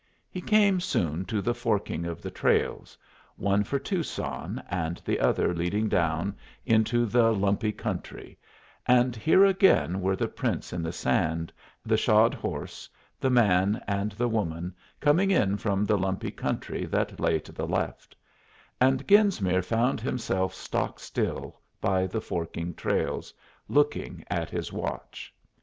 He 0.31 0.41
came 0.41 0.79
soon 0.79 1.25
to 1.25 1.43
the 1.43 1.53
forking 1.53 2.05
of 2.05 2.23
the 2.23 2.31
trails, 2.31 2.97
one 3.35 3.63
for 3.63 3.77
Tucson 3.77 4.63
and 4.67 4.97
the 5.05 5.19
other 5.19 5.53
leading 5.53 5.87
down 5.89 6.35
into 6.65 7.05
the 7.05 7.31
lumpy 7.31 7.71
country, 7.71 8.35
and 8.87 9.15
here 9.15 9.45
again 9.45 10.01
were 10.01 10.15
the 10.15 10.27
prints 10.27 10.73
in 10.73 10.81
the 10.81 10.91
sand, 10.91 11.53
the 11.85 11.97
shod 11.97 12.33
horse, 12.33 12.89
the 13.19 13.29
man 13.29 13.79
and 13.85 14.13
the 14.13 14.27
woman, 14.27 14.73
coming 14.99 15.29
in 15.29 15.55
from 15.55 15.85
the 15.85 15.99
lumpy 15.99 16.31
country 16.31 16.85
that 16.87 17.19
lay 17.19 17.37
to 17.37 17.51
the 17.51 17.67
left; 17.67 18.15
and 18.79 19.07
Genesmere 19.07 19.61
found 19.63 20.01
himself 20.01 20.51
stock 20.55 20.99
still 20.99 21.59
by 21.79 22.07
the 22.07 22.21
forking 22.21 22.73
trails, 22.73 23.31
looking 23.69 24.23
at 24.31 24.49
his 24.49 24.73
watch. 24.73 25.31